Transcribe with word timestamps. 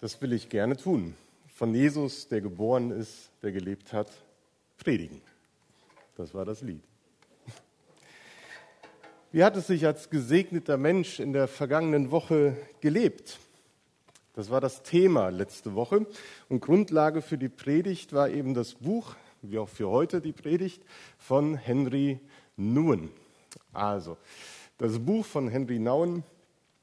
Das 0.00 0.20
will 0.22 0.32
ich 0.32 0.48
gerne 0.48 0.76
tun. 0.76 1.14
Von 1.54 1.74
Jesus, 1.74 2.28
der 2.28 2.40
geboren 2.40 2.90
ist, 2.90 3.30
der 3.42 3.52
gelebt 3.52 3.92
hat, 3.92 4.10
predigen. 4.78 5.20
Das 6.16 6.32
war 6.34 6.44
das 6.44 6.62
Lied. 6.62 6.82
Wie 9.32 9.44
hat 9.44 9.56
es 9.56 9.66
sich 9.66 9.86
als 9.86 10.10
gesegneter 10.10 10.76
Mensch 10.76 11.20
in 11.20 11.32
der 11.32 11.46
vergangenen 11.46 12.10
Woche 12.10 12.56
gelebt? 12.80 13.38
Das 14.34 14.50
war 14.50 14.60
das 14.60 14.82
Thema 14.82 15.28
letzte 15.28 15.74
Woche. 15.74 16.06
Und 16.48 16.60
Grundlage 16.60 17.20
für 17.20 17.36
die 17.36 17.48
Predigt 17.48 18.12
war 18.12 18.30
eben 18.30 18.54
das 18.54 18.74
Buch, 18.74 19.14
wie 19.42 19.58
auch 19.58 19.68
für 19.68 19.88
heute 19.88 20.20
die 20.20 20.32
Predigt, 20.32 20.82
von 21.18 21.56
Henry 21.56 22.20
Nouwen. 22.56 23.10
Also, 23.72 24.16
das 24.78 24.98
Buch 24.98 25.26
von 25.26 25.48
Henry 25.48 25.78
Nouwen, 25.78 26.24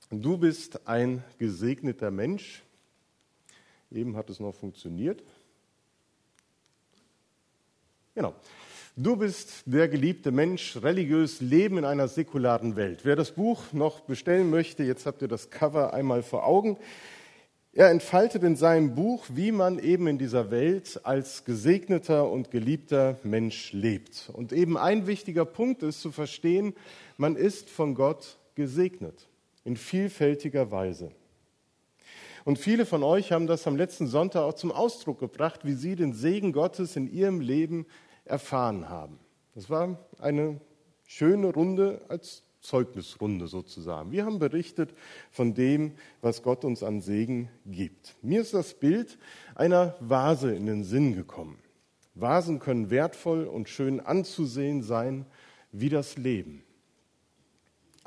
Du 0.10 0.38
bist 0.38 0.88
ein 0.88 1.22
gesegneter 1.38 2.12
Mensch. 2.12 2.64
Eben 3.92 4.16
hat 4.16 4.30
es 4.30 4.40
noch 4.40 4.54
funktioniert. 4.54 5.24
Genau. 8.16 8.34
Du 8.96 9.16
bist 9.16 9.62
der 9.68 9.88
geliebte 9.88 10.32
Mensch, 10.32 10.78
religiös 10.82 11.40
Leben 11.40 11.78
in 11.78 11.86
einer 11.86 12.08
säkularen 12.08 12.76
Welt. 12.76 13.02
Wer 13.04 13.16
das 13.16 13.32
Buch 13.32 13.72
noch 13.72 14.00
bestellen 14.00 14.50
möchte, 14.50 14.84
jetzt 14.84 15.06
habt 15.06 15.22
ihr 15.22 15.28
das 15.28 15.52
Cover 15.52 15.94
einmal 15.94 16.24
vor 16.24 16.48
Augen. 16.48 16.78
Er 17.74 17.92
entfaltet 17.92 18.42
in 18.42 18.56
seinem 18.56 18.96
Buch, 18.96 19.24
wie 19.30 19.52
man 19.52 19.78
eben 19.78 20.08
in 20.08 20.18
dieser 20.18 20.50
Welt 20.50 21.00
als 21.04 21.46
gesegneter 21.46 22.28
und 22.28 22.50
geliebter 22.50 23.20
Mensch 23.22 23.72
lebt. 23.72 24.32
Und 24.34 24.52
eben 24.52 24.78
ein 24.78 25.06
wichtiger 25.06 25.46
Punkt 25.46 25.84
ist 25.84 26.02
zu 26.02 26.12
verstehen, 26.12 26.74
man 27.18 27.36
ist 27.36 27.70
von 27.70 27.94
Gott 27.94 28.38
gesegnet 28.56 29.28
in 29.64 29.78
vielfältiger 29.78 30.72
Weise. 30.72 31.12
Und 32.48 32.58
viele 32.58 32.86
von 32.86 33.04
euch 33.04 33.34
haben 33.34 33.46
das 33.46 33.68
am 33.68 33.76
letzten 33.76 34.08
Sonntag 34.08 34.44
auch 34.44 34.54
zum 34.54 34.72
Ausdruck 34.72 35.20
gebracht, 35.20 35.66
wie 35.66 35.74
sie 35.74 35.98
den 35.98 36.14
Segen 36.14 36.54
Gottes 36.54 36.96
in 36.96 37.12
ihrem 37.12 37.42
Leben 37.42 37.86
erfahren 38.24 38.88
haben. 38.88 39.20
Das 39.54 39.70
war 39.70 40.00
eine 40.18 40.62
schöne 41.06 41.48
Runde 41.48 42.06
als 42.08 42.44
Zeugnisrunde 42.62 43.48
sozusagen. 43.48 44.14
Wir 44.14 44.24
haben 44.24 44.40
berichtet 44.40 44.94
von 45.30 45.56
dem, 45.56 45.96
was 46.22 46.42
Gott 46.42 46.64
uns 46.64 46.84
an 46.84 47.02
Segen 47.02 47.50
gibt. 47.66 48.16
Mir 48.22 48.40
ist 48.40 48.54
das 48.54 48.76
Bild 48.76 49.18
einer 49.54 49.98
Vase 50.00 50.56
in 50.56 50.68
den 50.68 50.86
Sinn 50.86 51.16
gekommen. 51.16 51.60
Vasen 52.16 52.60
können 52.60 52.90
wertvoll 52.90 53.44
und 53.44 53.68
schön 53.68 54.00
anzusehen 54.00 54.84
sein 54.84 55.26
wie 55.74 55.90
das 55.90 56.16
Leben. 56.16 56.64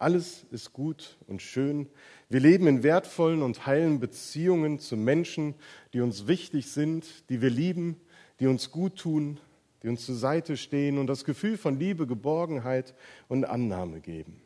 Alles 0.00 0.46
ist 0.50 0.72
gut 0.72 1.18
und 1.26 1.42
schön. 1.42 1.86
Wir 2.30 2.40
leben 2.40 2.66
in 2.66 2.82
wertvollen 2.82 3.42
und 3.42 3.66
heilen 3.66 4.00
Beziehungen 4.00 4.78
zu 4.78 4.96
Menschen, 4.96 5.54
die 5.92 6.00
uns 6.00 6.26
wichtig 6.26 6.68
sind, 6.72 7.28
die 7.28 7.42
wir 7.42 7.50
lieben, 7.50 8.00
die 8.40 8.46
uns 8.46 8.70
gut 8.70 8.96
tun, 8.96 9.38
die 9.82 9.88
uns 9.88 10.06
zur 10.06 10.14
Seite 10.14 10.56
stehen 10.56 10.96
und 10.96 11.06
das 11.06 11.26
Gefühl 11.26 11.58
von 11.58 11.78
Liebe, 11.78 12.06
Geborgenheit 12.06 12.94
und 13.28 13.44
Annahme 13.44 14.00
geben. 14.00 14.40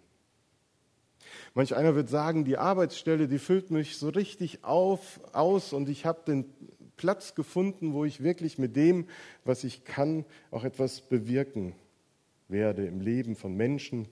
Manch 1.55 1.77
einer 1.77 1.95
wird 1.95 2.09
sagen, 2.09 2.45
die 2.45 2.59
Arbeitsstelle, 2.59 3.29
die 3.29 3.39
füllt 3.39 3.71
mich 3.71 3.97
so 3.97 4.09
richtig 4.09 4.65
auf, 4.65 5.21
aus 5.33 5.73
und 5.73 5.89
ich 5.89 6.05
habe 6.05 6.23
den 6.27 6.47
Platz 6.97 7.37
gefunden, 7.37 7.93
wo 7.93 8.05
ich 8.05 8.25
wirklich 8.25 8.59
mit 8.59 8.75
dem, 8.75 9.07
was 9.45 9.63
ich 9.63 9.85
kann, 9.85 10.25
auch 10.51 10.65
etwas 10.65 11.01
bewirken 11.01 11.77
werde 12.49 12.85
im 12.87 13.01
Leben 13.01 13.37
von 13.37 13.55
Menschen. 13.55 14.09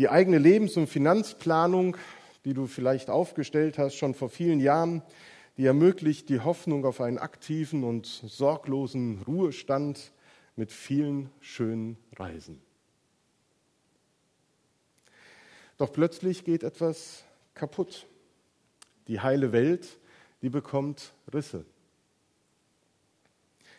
Die 0.00 0.08
eigene 0.08 0.38
Lebens- 0.38 0.78
und 0.78 0.86
Finanzplanung, 0.86 1.94
die 2.46 2.54
du 2.54 2.66
vielleicht 2.66 3.10
aufgestellt 3.10 3.76
hast, 3.76 3.96
schon 3.96 4.14
vor 4.14 4.30
vielen 4.30 4.58
Jahren, 4.58 5.02
die 5.58 5.66
ermöglicht 5.66 6.30
die 6.30 6.40
Hoffnung 6.40 6.86
auf 6.86 7.02
einen 7.02 7.18
aktiven 7.18 7.84
und 7.84 8.06
sorglosen 8.06 9.20
Ruhestand 9.26 10.12
mit 10.56 10.72
vielen 10.72 11.28
schönen 11.40 11.98
Reisen. 12.16 12.62
Doch 15.76 15.92
plötzlich 15.92 16.44
geht 16.46 16.62
etwas 16.62 17.22
kaputt. 17.52 18.06
Die 19.06 19.20
heile 19.20 19.52
Welt, 19.52 19.98
die 20.40 20.48
bekommt 20.48 21.12
Risse. 21.30 21.66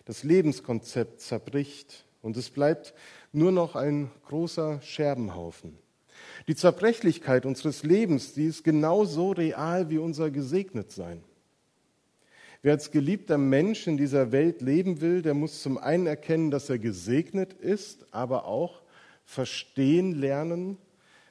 Das 0.06 0.22
Lebenskonzept 0.22 1.20
zerbricht 1.20 2.06
und 2.22 2.38
es 2.38 2.52
bleibt 2.52 2.94
nur 3.31 3.52
noch 3.52 3.76
ein 3.76 4.12
großer 4.28 4.84
Scherbenhaufen. 4.84 5.80
Die 6.47 6.56
Zerbrechlichkeit 6.56 7.46
unseres 7.46 7.84
Lebens, 7.84 8.34
die 8.34 8.46
ist 8.46 8.63
genauso 8.63 9.31
real 9.31 9.90
wie 9.90 9.97
unser 9.97 10.31
Gesegnetsein. 10.31 11.24
Wer 12.63 12.74
als 12.74 12.91
geliebter 12.91 13.38
Mensch 13.38 13.88
in 13.88 13.97
dieser 13.97 14.31
Welt 14.31 14.62
leben 14.62 15.01
will, 15.01 15.22
der 15.22 15.34
muss 15.34 15.63
zum 15.63 15.78
einen 15.78 16.06
erkennen, 16.06 16.51
dass 16.51 16.69
er 16.69 16.78
gesegnet 16.78 17.53
ist, 17.53 18.06
aber 18.13 18.46
auch 18.46 18.81
verstehen 19.25 20.13
lernen, 20.13 20.78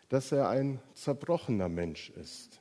dass 0.09 0.33
er 0.33 0.49
ein 0.49 0.81
zerbrochener 0.95 1.69
Mensch 1.69 2.11
ist. 2.11 2.61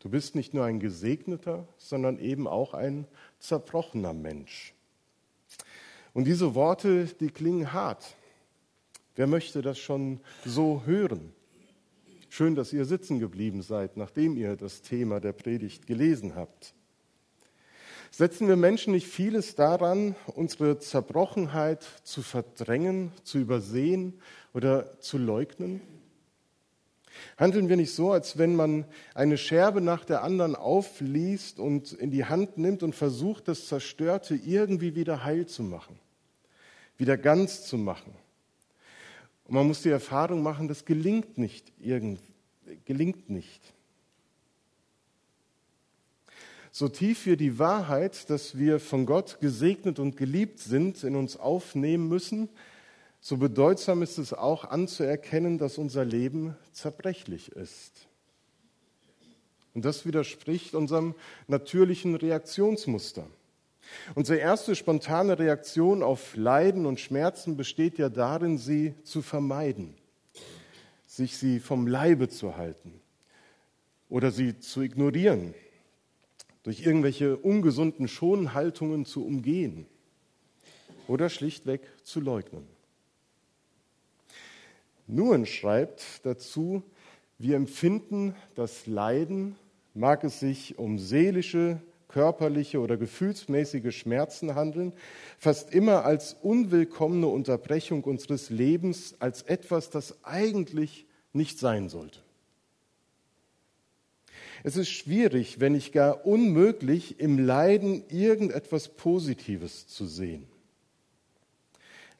Du 0.00 0.08
bist 0.08 0.34
nicht 0.34 0.54
nur 0.54 0.64
ein 0.64 0.80
gesegneter, 0.80 1.66
sondern 1.76 2.18
eben 2.18 2.46
auch 2.46 2.74
ein 2.74 3.06
zerbrochener 3.38 4.12
Mensch. 4.12 4.74
Und 6.12 6.24
diese 6.24 6.54
Worte, 6.54 7.04
die 7.04 7.30
klingen 7.30 7.72
hart. 7.72 8.16
Wer 9.20 9.26
möchte 9.26 9.60
das 9.60 9.78
schon 9.78 10.18
so 10.46 10.84
hören? 10.86 11.34
Schön, 12.30 12.54
dass 12.54 12.72
ihr 12.72 12.86
sitzen 12.86 13.18
geblieben 13.18 13.60
seid, 13.60 13.98
nachdem 13.98 14.34
ihr 14.34 14.56
das 14.56 14.80
Thema 14.80 15.20
der 15.20 15.34
Predigt 15.34 15.86
gelesen 15.86 16.36
habt. 16.36 16.72
Setzen 18.10 18.48
wir 18.48 18.56
Menschen 18.56 18.94
nicht 18.94 19.06
vieles 19.06 19.56
daran, 19.56 20.14
unsere 20.24 20.78
Zerbrochenheit 20.78 21.86
zu 22.02 22.22
verdrängen, 22.22 23.12
zu 23.22 23.36
übersehen 23.36 24.18
oder 24.54 24.98
zu 25.00 25.18
leugnen? 25.18 25.82
Handeln 27.36 27.68
wir 27.68 27.76
nicht 27.76 27.94
so, 27.94 28.12
als 28.12 28.38
wenn 28.38 28.56
man 28.56 28.86
eine 29.14 29.36
Scherbe 29.36 29.82
nach 29.82 30.06
der 30.06 30.22
anderen 30.22 30.56
aufliest 30.56 31.58
und 31.58 31.92
in 31.92 32.10
die 32.10 32.24
Hand 32.24 32.56
nimmt 32.56 32.82
und 32.82 32.94
versucht, 32.94 33.48
das 33.48 33.66
Zerstörte 33.66 34.34
irgendwie 34.34 34.94
wieder 34.94 35.24
heil 35.24 35.44
zu 35.44 35.62
machen, 35.62 35.98
wieder 36.96 37.18
ganz 37.18 37.66
zu 37.66 37.76
machen? 37.76 38.14
Und 39.50 39.56
man 39.56 39.66
muss 39.66 39.82
die 39.82 39.90
Erfahrung 39.90 40.42
machen, 40.42 40.66
das 40.66 40.86
gelingt 40.86 41.36
nicht, 41.36 41.70
irgend, 41.78 42.22
gelingt 42.86 43.28
nicht 43.28 43.60
so 46.72 46.88
tief 46.88 47.26
wir 47.26 47.36
die 47.36 47.58
Wahrheit, 47.58 48.30
dass 48.30 48.56
wir 48.56 48.78
von 48.78 49.06
Gott 49.06 49.38
gesegnet 49.40 49.98
und 49.98 50.16
geliebt 50.16 50.60
sind, 50.60 51.02
in 51.02 51.16
uns 51.16 51.36
aufnehmen 51.36 52.08
müssen, 52.08 52.48
so 53.20 53.36
bedeutsam 53.36 54.02
ist 54.02 54.16
es 54.16 54.32
auch 54.32 54.64
anzuerkennen, 54.64 55.58
dass 55.58 55.76
unser 55.76 56.04
Leben 56.04 56.56
zerbrechlich 56.72 57.52
ist. 57.52 58.06
Und 59.74 59.84
das 59.84 60.06
widerspricht 60.06 60.74
unserem 60.74 61.14
natürlichen 61.46 62.14
Reaktionsmuster. 62.14 63.26
Unsere 64.14 64.38
erste 64.38 64.74
spontane 64.74 65.38
Reaktion 65.38 66.02
auf 66.02 66.36
Leiden 66.36 66.86
und 66.86 67.00
Schmerzen 67.00 67.56
besteht 67.56 67.98
ja 67.98 68.08
darin, 68.08 68.58
sie 68.58 68.94
zu 69.04 69.22
vermeiden, 69.22 69.94
sich 71.06 71.36
sie 71.36 71.60
vom 71.60 71.86
Leibe 71.86 72.28
zu 72.28 72.56
halten 72.56 73.00
oder 74.08 74.30
sie 74.30 74.58
zu 74.58 74.82
ignorieren 74.82 75.54
durch 76.62 76.84
irgendwelche 76.84 77.36
ungesunden 77.36 78.08
Schonhaltungen 78.08 79.06
zu 79.06 79.24
umgehen 79.24 79.86
oder 81.08 81.28
schlichtweg 81.28 81.80
zu 82.04 82.20
leugnen. 82.20 82.66
Nuren 85.06 85.46
schreibt 85.46 86.24
dazu, 86.24 86.82
wir 87.38 87.56
empfinden 87.56 88.34
das 88.54 88.86
Leiden, 88.86 89.56
mag 89.94 90.22
es 90.24 90.40
sich 90.40 90.78
um 90.78 90.98
seelische, 90.98 91.80
körperliche 92.10 92.80
oder 92.80 92.96
gefühlsmäßige 92.96 93.96
Schmerzen 93.96 94.54
handeln, 94.54 94.92
fast 95.38 95.72
immer 95.72 96.04
als 96.04 96.36
unwillkommene 96.42 97.26
Unterbrechung 97.26 98.04
unseres 98.04 98.50
Lebens, 98.50 99.14
als 99.20 99.42
etwas, 99.42 99.90
das 99.90 100.24
eigentlich 100.24 101.06
nicht 101.32 101.58
sein 101.58 101.88
sollte. 101.88 102.18
Es 104.62 104.76
ist 104.76 104.90
schwierig, 104.90 105.60
wenn 105.60 105.72
nicht 105.72 105.92
gar 105.92 106.26
unmöglich, 106.26 107.18
im 107.18 107.38
Leiden 107.38 108.04
irgendetwas 108.08 108.88
Positives 108.88 109.86
zu 109.86 110.04
sehen. 110.06 110.46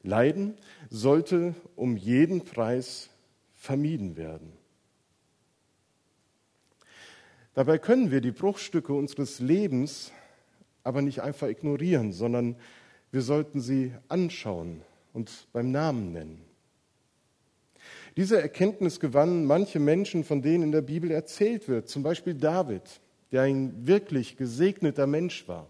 Leiden 0.02 0.54
sollte 0.88 1.54
um 1.76 1.96
jeden 1.96 2.44
Preis 2.44 3.10
vermieden 3.54 4.16
werden. 4.16 4.59
Dabei 7.60 7.76
können 7.76 8.10
wir 8.10 8.22
die 8.22 8.30
Bruchstücke 8.30 8.94
unseres 8.94 9.38
Lebens 9.38 10.12
aber 10.82 11.02
nicht 11.02 11.20
einfach 11.20 11.46
ignorieren, 11.46 12.10
sondern 12.10 12.56
wir 13.12 13.20
sollten 13.20 13.60
sie 13.60 13.92
anschauen 14.08 14.80
und 15.12 15.46
beim 15.52 15.70
Namen 15.70 16.10
nennen. 16.10 16.42
Diese 18.16 18.40
Erkenntnis 18.40 18.98
gewannen 18.98 19.44
manche 19.44 19.78
Menschen, 19.78 20.24
von 20.24 20.40
denen 20.40 20.64
in 20.64 20.72
der 20.72 20.80
Bibel 20.80 21.10
erzählt 21.10 21.68
wird, 21.68 21.90
zum 21.90 22.02
Beispiel 22.02 22.32
David. 22.32 22.80
der 23.30 23.42
ein 23.42 23.86
wirklich 23.86 24.38
gesegneter 24.38 25.06
Mensch 25.06 25.46
war. 25.46 25.66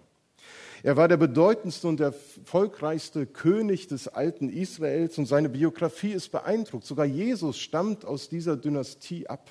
Er 0.85 0.97
war 0.97 1.09
der 1.09 1.17
bedeutendste 1.17 1.89
und 1.89 1.99
erfolgreichste 1.99 3.27
König 3.27 3.89
des 3.89 4.07
alten 4.07 4.49
Israels 4.49 5.19
und 5.19 5.27
seine 5.27 5.49
Biografie 5.49 6.13
ist 6.13 6.29
beeindruckt. 6.29 6.87
Sogar 6.87 7.07
Jesus 7.07 7.59
stammt 7.59 8.05
aus 8.05 8.29
dieser 8.29 8.57
Dynastie 8.57 9.27
ab. 9.27 9.51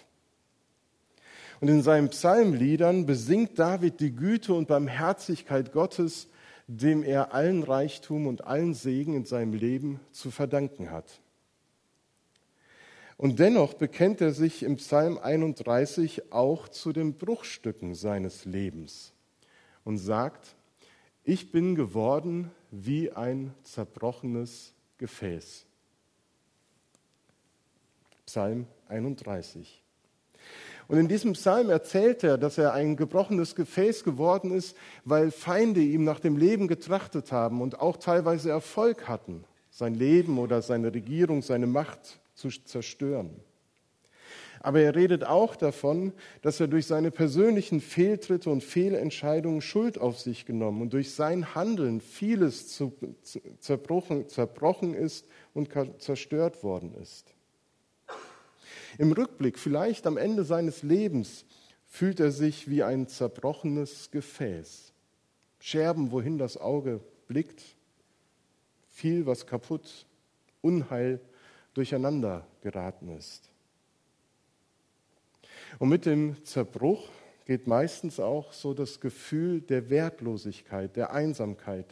Und 1.60 1.68
in 1.68 1.82
seinen 1.82 2.10
Psalmliedern 2.10 3.06
besingt 3.06 3.60
David 3.60 4.00
die 4.00 4.16
Güte 4.16 4.54
und 4.54 4.68
Barmherzigkeit 4.68 5.72
Gottes, 5.74 6.28
dem 6.68 7.04
er 7.04 7.34
allen 7.34 7.64
Reichtum 7.64 8.28
und 8.28 8.46
allen 8.46 8.74
Segen 8.74 9.16
in 9.16 9.26
seinem 9.26 9.54
Leben 9.54 10.00
zu 10.12 10.32
verdanken 10.32 10.92
hat. 10.92 11.20
Und 13.18 13.40
dennoch 13.40 13.74
bekennt 13.74 14.22
er 14.22 14.32
sich 14.32 14.64
im 14.64 14.78
Psalm 14.78 15.18
31 15.18 16.32
auch 16.32 16.70
zu 16.70 16.94
den 16.94 17.18
Bruchstücken 17.18 17.94
seines 17.94 18.46
Lebens 18.46 19.12
und 19.84 19.98
sagt, 19.98 20.56
ich 21.26 21.52
bin 21.52 21.76
geworden 21.76 22.50
wie 22.72 23.12
ein 23.12 23.54
zerbrochenes 23.64 24.74
Gefäß. 24.98 25.66
Psalm 28.26 28.68
31. 28.88 29.84
Und 30.90 30.98
in 30.98 31.08
diesem 31.08 31.34
Psalm 31.34 31.70
erzählt 31.70 32.24
er, 32.24 32.40
dass 32.40 32.58
er 32.58 32.74
ein 32.74 32.98
gebrochenes 32.98 33.54
Gefäß 33.54 34.04
geworden 34.04 34.52
ist, 34.52 34.76
weil 35.06 35.30
Feinde 35.30 35.82
ihm 35.82 36.04
nach 36.04 36.20
dem 36.20 36.36
Leben 36.36 36.68
getrachtet 36.68 37.32
haben 37.32 37.62
und 37.62 37.80
auch 37.80 37.98
teilweise 37.98 38.50
Erfolg 38.50 39.08
hatten, 39.08 39.44
sein 39.70 39.94
Leben 39.94 40.40
oder 40.40 40.64
seine 40.64 40.92
Regierung, 40.92 41.44
seine 41.44 41.68
Macht 41.68 42.20
zu 42.34 42.50
zerstören. 42.50 43.30
Aber 44.62 44.82
er 44.82 44.96
redet 44.96 45.24
auch 45.24 45.56
davon, 45.56 46.12
dass 46.42 46.60
er 46.60 46.68
durch 46.68 46.88
seine 46.88 47.12
persönlichen 47.12 47.82
Fehltritte 47.82 48.50
und 48.50 48.64
Fehlentscheidungen 48.64 49.62
Schuld 49.62 50.00
auf 50.00 50.20
sich 50.20 50.48
genommen 50.48 50.82
und 50.82 50.94
durch 50.94 51.14
sein 51.14 51.54
Handeln 51.54 52.02
vieles 52.02 52.82
zerbrochen, 53.60 54.28
zerbrochen 54.28 54.96
ist 54.96 55.28
und 55.54 55.70
zerstört 56.00 56.64
worden 56.64 56.96
ist. 57.00 57.36
Im 59.00 59.14
Rückblick, 59.14 59.58
vielleicht 59.58 60.06
am 60.08 60.18
Ende 60.18 60.44
seines 60.44 60.84
Lebens, 60.84 61.46
fühlt 61.86 62.20
er 62.20 62.32
sich 62.32 62.70
wie 62.70 62.84
ein 62.84 63.08
zerbrochenes 63.08 64.12
Gefäß. 64.12 64.92
Scherben, 65.62 66.12
wohin 66.12 66.38
das 66.38 66.58
Auge 66.58 67.00
blickt, 67.30 67.64
viel, 68.90 69.26
was 69.26 69.48
kaputt, 69.48 70.06
Unheil 70.62 71.22
durcheinander 71.74 72.46
geraten 72.62 73.08
ist. 73.08 73.50
Und 75.80 75.88
mit 75.88 76.06
dem 76.06 76.44
Zerbruch 76.44 77.08
geht 77.46 77.68
meistens 77.68 78.20
auch 78.20 78.52
so 78.52 78.74
das 78.74 79.00
Gefühl 79.00 79.62
der 79.62 79.90
Wertlosigkeit, 79.90 80.98
der 80.98 81.14
Einsamkeit 81.14 81.86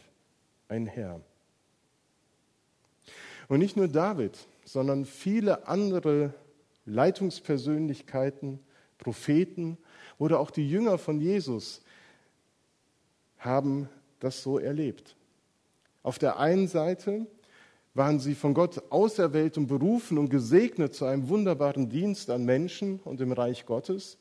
einher. 0.68 1.22
Und 3.48 3.60
nicht 3.60 3.78
nur 3.78 3.88
David, 3.88 4.36
sondern 4.66 5.06
viele 5.06 5.66
andere 5.66 6.34
Leitungspersönlichkeiten, 6.88 8.60
Propheten 8.98 9.78
oder 10.18 10.40
auch 10.40 10.50
die 10.50 10.68
Jünger 10.68 10.98
von 10.98 11.20
Jesus 11.20 11.82
haben 13.38 13.88
das 14.20 14.42
so 14.42 14.58
erlebt. 14.58 15.16
Auf 16.02 16.18
der 16.18 16.38
einen 16.38 16.68
Seite 16.68 17.26
waren 17.94 18.18
sie 18.18 18.34
von 18.34 18.54
Gott 18.54 18.82
auserwählt 18.90 19.58
und 19.58 19.66
berufen 19.66 20.18
und 20.18 20.28
gesegnet 20.28 20.94
zu 20.94 21.04
einem 21.04 21.28
wunderbaren 21.28 21.88
Dienst 21.88 22.30
an 22.30 22.44
Menschen 22.44 23.00
und 23.00 23.20
im 23.20 23.32
Reich 23.32 23.66
Gottes. 23.66 24.18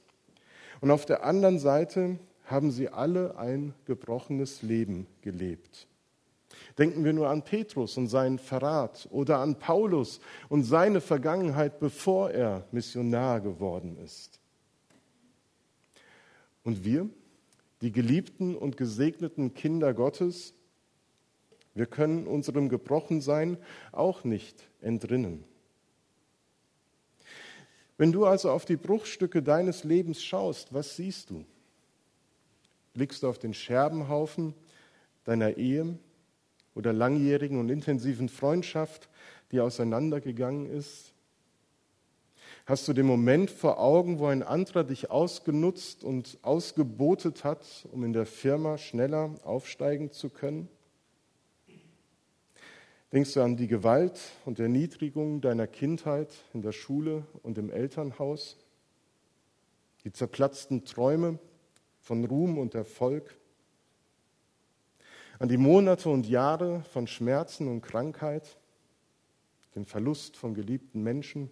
Und 0.82 0.92
auf 0.92 1.06
der 1.06 1.24
anderen 1.24 1.60
Seite 1.60 2.20
haben 2.46 2.72
sie 2.72 2.90
alle 2.90 3.38
ein 3.38 3.74
gebrochenes 3.86 4.62
Leben 4.62 5.08
gelebt. 5.22 5.88
Denken 6.78 7.04
wir 7.04 7.14
nur 7.14 7.30
an 7.30 7.44
Petrus 7.44 7.98
und 7.98 8.08
seinen 8.08 8.40
Verrat 8.40 9.08
oder 9.12 9.40
an 9.40 9.58
Paulus 9.58 10.20
und 10.50 10.64
seine 10.64 11.02
Vergangenheit, 11.02 11.80
bevor 11.80 12.32
er 12.32 12.66
Missionar 12.72 13.42
geworden 13.42 13.98
ist. 13.98 14.40
Und 16.64 16.84
wir, 16.84 17.10
die 17.82 17.92
geliebten 17.92 18.56
und 18.56 18.78
gesegneten 18.78 19.54
Kinder 19.54 19.94
Gottes, 19.94 20.54
wir 21.74 21.86
können 21.86 22.28
unserem 22.28 22.70
Gebrochensein 22.70 23.58
auch 23.92 24.24
nicht 24.24 24.68
entrinnen. 24.82 25.44
Wenn 27.98 28.12
du 28.12 28.26
also 28.26 28.52
auf 28.52 28.66
die 28.66 28.78
Bruchstücke 28.78 29.42
deines 29.42 29.84
Lebens 29.84 30.24
schaust, 30.24 30.74
was 30.74 30.96
siehst 30.96 31.30
du? 31.30 31.46
Blickst 32.94 33.24
du 33.24 33.30
auf 33.30 33.40
den 33.40 33.54
Scherbenhaufen 33.54 34.54
deiner 35.24 35.58
Ehe, 35.58 35.98
oder 36.78 36.94
langjährigen 36.94 37.60
und 37.60 37.70
intensiven 37.70 38.30
Freundschaft, 38.30 39.10
die 39.52 39.60
auseinandergegangen 39.60 40.70
ist? 40.70 41.14
Hast 42.68 42.88
du 42.88 42.94
den 42.94 43.08
Moment 43.08 43.50
vor 43.50 43.80
Augen, 43.80 44.20
wo 44.20 44.28
ein 44.28 44.44
anderer 44.44 44.84
dich 44.84 45.10
ausgenutzt 45.10 46.04
und 46.04 46.38
ausgebotet 46.44 47.44
hat, 47.44 47.66
um 47.92 48.04
in 48.04 48.14
der 48.14 48.26
Firma 48.26 48.78
schneller 48.78 49.34
aufsteigen 49.44 50.12
zu 50.12 50.30
können? 50.30 50.70
Denkst 53.12 53.34
du 53.34 53.42
an 53.42 53.56
die 53.56 53.68
Gewalt 53.68 54.20
und 54.46 54.60
Erniedrigung 54.60 55.42
deiner 55.42 55.66
Kindheit 55.66 56.30
in 56.54 56.62
der 56.62 56.74
Schule 56.74 57.26
und 57.42 57.58
im 57.58 57.72
Elternhaus? 57.72 58.58
Die 60.04 60.12
zerplatzten 60.12 60.84
Träume 60.84 61.40
von 62.02 62.24
Ruhm 62.26 62.58
und 62.58 62.76
Erfolg? 62.76 63.38
An 65.40 65.50
die 65.50 65.58
Monate 65.58 66.10
und 66.10 66.28
Jahre 66.28 66.84
von 66.92 67.08
Schmerzen 67.08 67.68
und 67.68 67.82
Krankheit, 67.82 68.58
den 69.76 69.86
Verlust 69.86 70.36
von 70.38 70.54
geliebten 70.54 71.04
Menschen, 71.04 71.52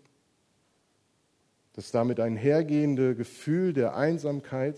das 1.74 1.92
damit 1.92 2.20
einhergehende 2.20 3.16
Gefühl 3.16 3.74
der 3.74 3.96
Einsamkeit, 3.96 4.78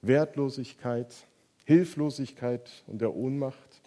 Wertlosigkeit, 0.00 1.14
Hilflosigkeit 1.64 2.84
und 2.86 3.00
der 3.00 3.14
Ohnmacht. 3.14 3.80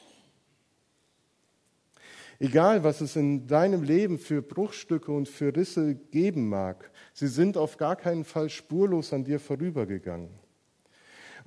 Egal, 2.39 2.83
was 2.83 3.01
es 3.01 3.15
in 3.15 3.47
deinem 3.47 3.81
Leben 3.81 4.19
für 4.19 4.43
Bruchstücke 4.43 5.11
und 5.11 5.27
für 5.27 5.55
Risse 5.55 5.95
geben 5.95 6.49
mag, 6.49 6.91
sie 7.13 7.27
sind 7.27 7.57
auf 7.57 7.77
gar 7.77 7.95
keinen 7.95 8.25
Fall 8.25 8.49
spurlos 8.49 9.11
an 9.11 9.23
dir 9.23 9.39
vorübergegangen. 9.39 10.29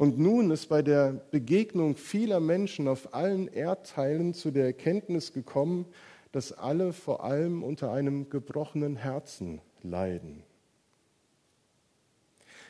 Und 0.01 0.19
nun 0.19 0.51
ist 0.51 0.71
bei 0.71 0.81
der 0.81 1.13
Begegnung 1.31 1.95
vieler 1.95 2.41
Menschen 2.41 2.89
auf 2.89 3.13
allen 3.13 3.49
Erdteilen 3.49 4.33
zu 4.33 4.51
der 4.51 4.65
Erkenntnis 4.65 5.35
gekommen, 5.35 5.85
dass 6.33 6.55
alle 6.55 6.95
vor 6.95 7.23
allem 7.23 7.63
unter 7.63 7.93
einem 7.93 8.31
gebrochenen 8.31 8.97
Herzen 8.97 9.61
leiden. 9.83 10.43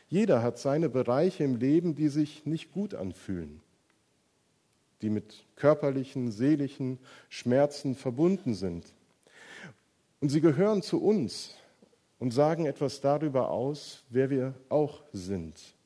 Jeder 0.08 0.42
hat 0.42 0.58
seine 0.58 0.88
Bereiche 0.88 1.44
im 1.44 1.54
Leben, 1.54 1.94
die 1.94 2.08
sich 2.08 2.46
nicht 2.46 2.72
gut 2.72 2.96
anfühlen, 2.96 3.60
die 5.00 5.10
mit 5.10 5.44
körperlichen, 5.54 6.32
seelischen 6.32 6.98
Schmerzen 7.28 7.94
verbunden 7.94 8.54
sind. 8.54 8.92
Und 10.20 10.30
sie 10.30 10.40
gehören 10.40 10.82
zu 10.82 11.00
uns 11.00 11.54
und 12.18 12.32
sagen 12.32 12.66
etwas 12.66 13.00
darüber 13.00 13.50
aus, 13.50 14.02
wer 14.10 14.30
wir 14.30 14.54
auch 14.68 15.04
sind. 15.12 15.76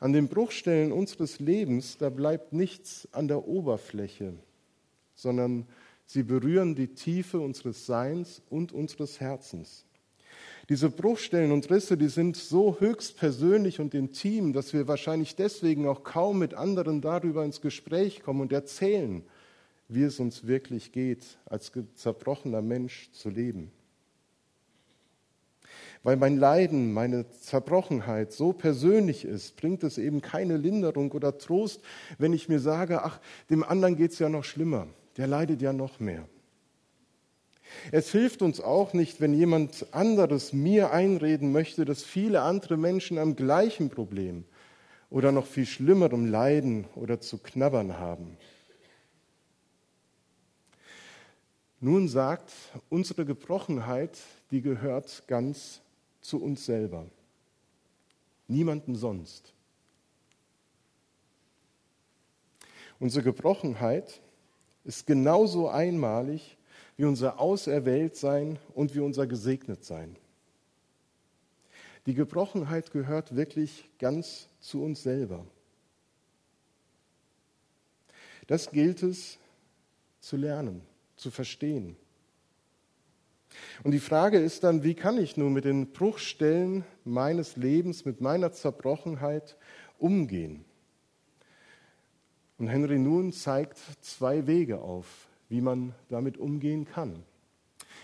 An 0.00 0.14
den 0.14 0.28
Bruchstellen 0.28 0.92
unseres 0.92 1.40
Lebens, 1.40 1.98
da 1.98 2.08
bleibt 2.08 2.54
nichts 2.54 3.06
an 3.12 3.28
der 3.28 3.46
Oberfläche, 3.46 4.32
sondern 5.14 5.66
sie 6.06 6.22
berühren 6.22 6.74
die 6.74 6.88
Tiefe 6.88 7.38
unseres 7.38 7.84
Seins 7.84 8.40
und 8.48 8.72
unseres 8.72 9.20
Herzens. 9.20 9.84
Diese 10.70 10.88
Bruchstellen 10.88 11.52
und 11.52 11.70
Risse, 11.70 11.98
die 11.98 12.08
sind 12.08 12.38
so 12.38 12.80
höchst 12.80 13.18
persönlich 13.18 13.78
und 13.78 13.92
intim, 13.92 14.54
dass 14.54 14.72
wir 14.72 14.88
wahrscheinlich 14.88 15.36
deswegen 15.36 15.86
auch 15.86 16.02
kaum 16.02 16.38
mit 16.38 16.54
anderen 16.54 17.02
darüber 17.02 17.44
ins 17.44 17.60
Gespräch 17.60 18.22
kommen 18.22 18.40
und 18.40 18.52
erzählen, 18.52 19.22
wie 19.88 20.04
es 20.04 20.18
uns 20.18 20.46
wirklich 20.46 20.92
geht, 20.92 21.38
als 21.44 21.72
zerbrochener 21.96 22.62
Mensch 22.62 23.10
zu 23.12 23.28
leben 23.28 23.70
weil 26.02 26.16
mein 26.16 26.38
Leiden, 26.38 26.92
meine 26.92 27.28
Zerbrochenheit 27.30 28.32
so 28.32 28.52
persönlich 28.52 29.24
ist, 29.24 29.56
bringt 29.56 29.82
es 29.82 29.98
eben 29.98 30.22
keine 30.22 30.56
Linderung 30.56 31.12
oder 31.12 31.36
Trost, 31.36 31.82
wenn 32.18 32.32
ich 32.32 32.48
mir 32.48 32.58
sage, 32.58 33.02
ach, 33.02 33.20
dem 33.50 33.62
anderen 33.62 33.96
geht 33.96 34.12
es 34.12 34.18
ja 34.18 34.28
noch 34.28 34.44
schlimmer, 34.44 34.86
der 35.16 35.26
leidet 35.26 35.60
ja 35.60 35.72
noch 35.72 36.00
mehr. 36.00 36.26
Es 37.92 38.10
hilft 38.10 38.42
uns 38.42 38.60
auch 38.60 38.94
nicht, 38.94 39.20
wenn 39.20 39.34
jemand 39.34 39.86
anderes 39.92 40.52
mir 40.52 40.90
einreden 40.92 41.52
möchte, 41.52 41.84
dass 41.84 42.02
viele 42.02 42.42
andere 42.42 42.76
Menschen 42.76 43.18
am 43.18 43.36
gleichen 43.36 43.90
Problem 43.90 44.44
oder 45.08 45.32
noch 45.32 45.46
viel 45.46 45.66
schlimmerem 45.66 46.26
Leiden 46.26 46.86
oder 46.94 47.20
zu 47.20 47.38
knabbern 47.38 47.98
haben. 47.98 48.36
Nun 51.80 52.08
sagt, 52.08 52.52
unsere 52.88 53.24
Gebrochenheit, 53.24 54.18
die 54.50 54.62
gehört 54.62 55.24
ganz 55.26 55.80
zu 56.20 56.42
uns 56.42 56.64
selber. 56.64 57.06
niemanden 58.48 58.96
sonst. 58.96 59.52
Unsere 62.98 63.24
Gebrochenheit 63.24 64.20
ist 64.84 65.06
genauso 65.06 65.68
einmalig 65.68 66.58
wie 66.96 67.04
unser 67.04 67.40
Auserwähltsein 67.40 68.58
und 68.74 68.94
wie 68.94 69.00
unser 69.00 69.26
Gesegnetsein. 69.26 70.16
Die 72.06 72.14
Gebrochenheit 72.14 72.90
gehört 72.90 73.36
wirklich 73.36 73.88
ganz 73.98 74.48
zu 74.60 74.82
uns 74.82 75.02
selber. 75.02 75.46
Das 78.46 78.70
gilt 78.70 79.02
es 79.02 79.38
zu 80.20 80.36
lernen, 80.36 80.82
zu 81.16 81.30
verstehen. 81.30 81.96
Und 83.82 83.92
die 83.92 83.98
Frage 84.00 84.38
ist 84.38 84.64
dann, 84.64 84.82
wie 84.84 84.94
kann 84.94 85.18
ich 85.18 85.36
nun 85.36 85.52
mit 85.52 85.64
den 85.64 85.92
Bruchstellen 85.92 86.84
meines 87.04 87.56
Lebens, 87.56 88.04
mit 88.04 88.20
meiner 88.20 88.52
Zerbrochenheit 88.52 89.56
umgehen? 89.98 90.64
Und 92.58 92.68
Henry 92.68 92.98
Nun 92.98 93.32
zeigt 93.32 93.78
zwei 94.02 94.46
Wege 94.46 94.80
auf, 94.80 95.28
wie 95.48 95.60
man 95.60 95.94
damit 96.08 96.36
umgehen 96.36 96.84
kann. 96.84 97.24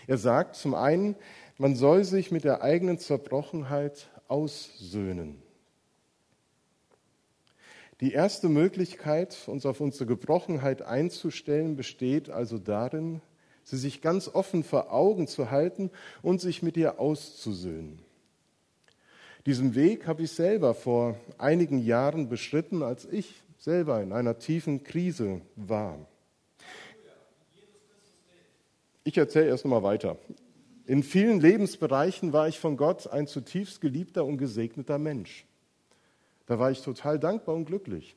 Er 0.07 0.17
sagt 0.17 0.55
zum 0.55 0.73
einen, 0.73 1.15
man 1.57 1.75
soll 1.75 2.03
sich 2.03 2.31
mit 2.31 2.43
der 2.43 2.61
eigenen 2.61 2.97
Zerbrochenheit 2.97 4.09
aussöhnen. 4.27 5.41
Die 7.99 8.11
erste 8.11 8.47
Möglichkeit, 8.47 9.35
uns 9.47 9.65
auf 9.65 9.81
unsere 9.81 10.05
Gebrochenheit 10.05 10.83
einzustellen, 10.83 11.75
besteht 11.75 12.29
also 12.29 12.59
darin, 12.59 13.21
sie 13.67 13.77
sich 13.77 14.01
ganz 14.01 14.29
offen 14.29 14.63
vor 14.63 14.93
Augen 14.93 15.27
zu 15.27 15.51
halten 15.51 15.91
und 16.21 16.39
sich 16.39 16.63
mit 16.63 16.77
ihr 16.77 17.01
auszusöhnen. 17.01 17.99
Diesen 19.45 19.75
Weg 19.75 20.07
habe 20.07 20.23
ich 20.23 20.31
selber 20.31 20.73
vor 20.73 21.17
einigen 21.37 21.79
Jahren 21.79 22.29
beschritten, 22.29 22.81
als 22.81 23.05
ich 23.05 23.43
selber 23.57 24.01
in 24.01 24.13
einer 24.13 24.39
tiefen 24.39 24.83
Krise 24.83 25.41
war. 25.57 25.97
Ich 29.03 29.17
erzähle 29.17 29.47
erst 29.47 29.65
mal 29.65 29.83
weiter. 29.83 30.17
In 30.85 31.03
vielen 31.03 31.41
Lebensbereichen 31.41 32.31
war 32.31 32.47
ich 32.47 32.59
von 32.59 32.77
Gott 32.77 33.07
ein 33.07 33.27
zutiefst 33.27 33.81
geliebter 33.81 34.23
und 34.23 34.37
gesegneter 34.37 34.97
Mensch. 34.97 35.45
Da 36.45 36.57
war 36.57 36.71
ich 36.71 36.81
total 36.81 37.19
dankbar 37.19 37.55
und 37.55 37.65
glücklich, 37.65 38.15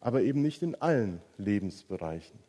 aber 0.00 0.22
eben 0.22 0.42
nicht 0.42 0.62
in 0.62 0.74
allen 0.74 1.20
Lebensbereichen. 1.36 2.47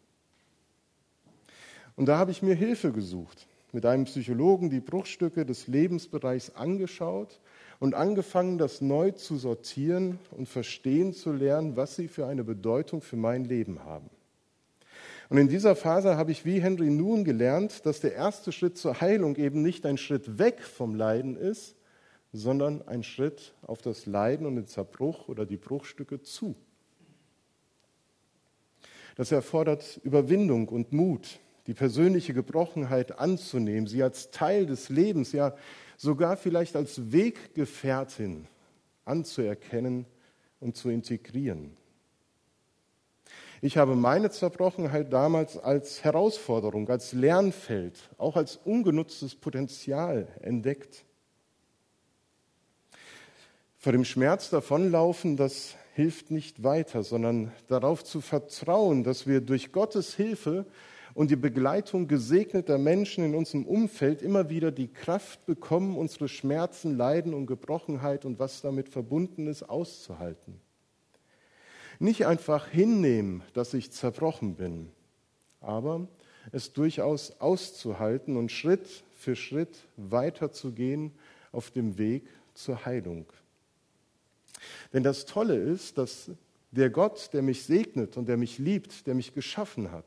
Und 2.00 2.06
da 2.06 2.18
habe 2.18 2.32
ich 2.32 2.42
mir 2.42 2.56
Hilfe 2.56 2.94
gesucht, 2.94 3.46
mit 3.74 3.86
einem 3.86 4.06
Psychologen 4.06 4.70
die 4.70 4.80
Bruchstücke 4.80 5.46
des 5.46 5.68
Lebensbereichs 5.68 6.56
angeschaut 6.56 7.42
und 7.82 7.94
angefangen, 7.94 8.58
das 8.58 8.80
neu 8.80 9.12
zu 9.12 9.36
sortieren 9.36 10.18
und 10.32 10.48
verstehen 10.48 11.12
zu 11.12 11.34
lernen, 11.34 11.76
was 11.76 11.98
sie 11.98 12.08
für 12.08 12.26
eine 12.26 12.46
Bedeutung 12.46 13.02
für 13.02 13.18
mein 13.18 13.44
Leben 13.44 13.84
haben. 13.84 14.10
Und 15.28 15.40
in 15.40 15.50
dieser 15.50 15.76
Phase 15.76 16.16
habe 16.16 16.32
ich 16.32 16.46
wie 16.46 16.62
Henry 16.62 16.90
Nun 16.90 17.26
gelernt, 17.26 17.86
dass 17.86 18.00
der 18.00 18.14
erste 18.14 18.54
Schritt 18.54 18.78
zur 18.78 19.02
Heilung 19.02 19.36
eben 19.36 19.62
nicht 19.62 19.86
ein 19.86 19.98
Schritt 19.98 20.40
weg 20.40 20.62
vom 20.62 20.96
Leiden 20.96 21.36
ist, 21.36 21.76
sondern 22.32 22.82
ein 22.88 23.04
Schritt 23.04 23.54
auf 23.62 23.82
das 23.82 24.06
Leiden 24.06 24.46
und 24.46 24.56
den 24.56 24.68
Zerbruch 24.68 25.28
oder 25.28 25.46
die 25.46 25.58
Bruchstücke 25.58 26.22
zu. 26.22 26.56
Das 29.18 29.34
erfordert 29.34 30.00
Überwindung 30.06 30.70
und 30.70 30.94
Mut, 30.94 31.42
die 31.70 31.76
persönliche 31.76 32.34
Gebrochenheit 32.34 33.20
anzunehmen, 33.20 33.86
sie 33.86 34.02
als 34.02 34.32
Teil 34.32 34.66
des 34.66 34.90
Lebens, 34.90 35.34
ja 35.34 35.54
sogar 35.98 36.36
vielleicht 36.36 36.76
als 36.76 37.12
Weggefährtin 37.12 38.48
anzuerkennen 39.06 40.08
und 40.60 40.76
zu 40.76 40.90
integrieren. 40.90 41.78
Ich 43.62 43.78
habe 43.78 43.96
meine 43.96 44.32
Zerbrochenheit 44.32 45.14
damals 45.14 45.60
als 45.60 46.04
Herausforderung, 46.04 46.90
als 46.90 47.14
Lernfeld, 47.14 48.00
auch 48.18 48.36
als 48.36 48.56
ungenutztes 48.56 49.36
Potenzial 49.36 50.28
entdeckt. 50.42 51.06
Vor 53.78 53.92
dem 53.92 54.06
Schmerz 54.06 54.50
davonlaufen, 54.50 55.38
das 55.38 55.76
hilft 55.94 56.32
nicht 56.32 56.64
weiter, 56.64 57.04
sondern 57.04 57.52
darauf 57.68 58.04
zu 58.04 58.22
vertrauen, 58.22 59.04
dass 59.04 59.28
wir 59.28 59.40
durch 59.40 59.72
Gottes 59.72 60.16
Hilfe 60.16 60.66
und 61.14 61.32
die 61.32 61.36
Begleitung 61.36 62.08
gesegneter 62.08 62.78
Menschen 62.78 63.24
in 63.24 63.36
unserem 63.36 63.66
Umfeld 63.66 64.22
immer 64.22 64.50
wieder 64.50 64.72
die 64.72 64.88
Kraft 64.88 65.46
bekommen, 65.46 65.98
unsere 65.98 66.28
Schmerzen, 66.28 66.98
Leiden 66.98 67.34
und 67.34 67.48
Gebrochenheit 67.48 68.26
und 68.26 68.40
was 68.40 68.62
damit 68.62 68.90
verbunden 68.90 69.48
ist, 69.48 69.64
auszuhalten. 69.64 70.60
Nicht 72.00 72.26
einfach 72.26 72.68
hinnehmen, 72.68 73.44
dass 73.54 73.74
ich 73.74 73.92
zerbrochen 73.92 74.56
bin, 74.56 74.90
aber 75.60 76.08
es 76.52 76.74
durchaus 76.74 77.42
auszuhalten 77.42 78.38
und 78.38 78.52
Schritt 78.52 79.04
für 79.18 79.36
Schritt 79.36 79.78
weiterzugehen 79.98 81.12
auf 81.52 81.72
dem 81.72 81.98
Weg 81.98 82.28
zur 82.54 82.86
Heilung. 82.86 83.26
Denn 84.94 85.04
das 85.04 85.26
Tolle 85.26 85.56
ist, 85.56 85.98
dass 85.98 86.32
der 86.72 86.90
Gott, 86.90 87.30
der 87.34 87.42
mich 87.42 87.64
segnet 87.64 88.18
und 88.18 88.28
der 88.28 88.38
mich 88.38 88.60
liebt, 88.60 89.08
der 89.08 89.16
mich 89.16 89.34
geschaffen 89.34 89.92
hat, 89.92 90.06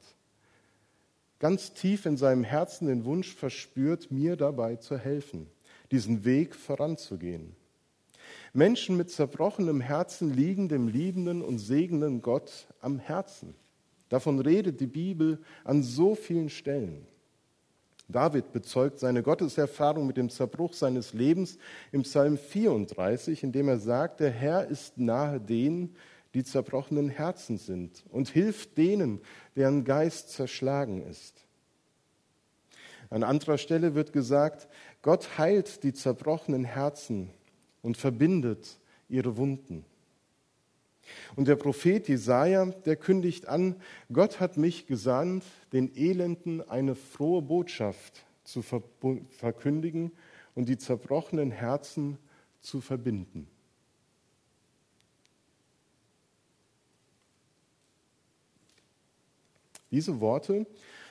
ganz 1.43 1.75
tief 1.75 2.07
in 2.07 2.17
seinem 2.17 2.45
Herzen 2.45 2.87
den 2.87 3.05
Wunsch 3.05 3.35
verspürt, 3.35 4.13
mir 4.13 4.37
dabei 4.37 4.77
zu 4.77 4.97
helfen, 4.97 5.49
diesen 5.91 6.25
Weg 6.25 6.55
voranzugehen. 6.55 7.57
Menschen 8.53 8.97
mit 8.97 9.11
zerbrochenem 9.11 9.81
Herzen 9.81 10.33
liegen 10.33 10.69
dem 10.69 10.87
liebenden 10.87 11.43
und 11.43 11.59
segnenden 11.59 12.23
Gott 12.23 12.69
am 12.81 13.01
Herzen. 13.01 13.55
Davon 14.09 14.39
redet 14.39 14.79
die 14.81 14.87
Bibel 14.87 15.41
an 15.65 15.83
so 15.83 16.15
vielen 16.15 16.49
Stellen. 16.49 17.09
David 18.09 18.53
bezeugt 18.53 19.01
seine 19.01 19.25
Gotteserfahrung 19.25 20.07
mit 20.07 20.19
dem 20.19 20.31
Zerbruch 20.31 20.75
seines 20.75 21.13
Lebens 21.13 21.59
im 21.91 22.03
Psalm 22.03 22.39
34, 22.39 23.43
indem 23.43 23.67
er 23.67 23.79
sagt, 23.81 24.21
der 24.21 24.31
Herr 24.31 24.69
ist 24.69 24.97
nahe 24.97 25.41
denen, 25.41 25.97
die 26.35 26.45
zerbrochenen 26.45 27.09
Herzen 27.09 27.59
sind 27.59 28.05
und 28.11 28.29
hilft 28.29 28.79
denen, 28.79 29.21
deren 29.57 29.85
Geist 29.85 30.31
zerschlagen 30.31 31.03
ist. 31.03 31.45
An 33.11 33.23
anderer 33.23 33.59
Stelle 33.59 33.95
wird 33.95 34.13
gesagt, 34.13 34.69
Gott 35.03 35.37
heilt 35.37 35.83
die 35.83 35.93
zerbrochenen 35.93 36.65
Herzen 36.65 37.31
und 37.83 37.99
verbindet 37.99 38.79
ihre 39.09 39.37
Wunden. 39.37 39.85
Und 41.37 41.49
der 41.49 41.57
Prophet 41.57 42.09
Jesaja, 42.09 42.67
der 42.67 42.97
kündigt 42.97 43.49
an, 43.49 43.77
Gott 44.13 44.41
hat 44.41 44.57
mich 44.57 44.87
gesandt, 44.87 45.45
den 45.73 45.95
Elenden 45.95 46.67
eine 46.67 46.95
frohe 46.95 47.43
Botschaft 47.43 48.25
zu 48.45 48.63
verkündigen 48.63 50.13
und 50.55 50.69
die 50.69 50.79
zerbrochenen 50.79 51.51
Herzen 51.51 52.19
zu 52.61 52.81
verbinden. 52.81 53.47
Diese 59.93 60.21
Worte, 60.21 60.67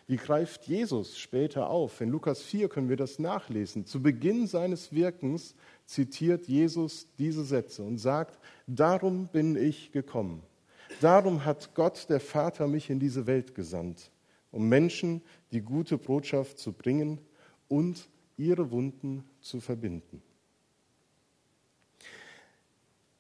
die 0.10 0.18
greift 0.18 0.66
Jesus 0.66 1.18
später 1.18 1.70
auf. 1.70 2.02
In 2.02 2.10
Lukas 2.10 2.42
4 2.42 2.68
können 2.68 2.90
wir 2.90 2.98
das 2.98 3.20
nachlesen. 3.20 3.86
Zu 3.86 4.02
Beginn 4.02 4.48
seines 4.48 4.92
Wirkens 4.92 5.56
zitiert 5.86 6.48
Jesus 6.48 7.08
diese 7.18 7.46
Sätze 7.46 7.84
und 7.84 7.98
sagt, 7.98 8.38
darum 8.68 9.28
bin 9.28 9.56
ich 9.56 9.94
gekommen. 9.94 10.44
Darum 11.00 11.46
hat 11.46 11.74
Gott, 11.76 12.10
der 12.10 12.20
Vater, 12.20 12.68
mich 12.68 12.90
in 12.90 13.00
diese 13.00 13.26
Welt 13.26 13.56
gesandt, 13.56 14.12
um 14.52 14.68
Menschen 14.68 15.22
die 15.54 15.62
gute 15.62 15.98
Botschaft 15.98 16.60
zu 16.60 16.74
bringen 16.74 17.20
und 17.70 18.10
ihre 18.36 18.72
Wunden 18.72 19.24
zu 19.40 19.62
verbinden. 19.62 20.22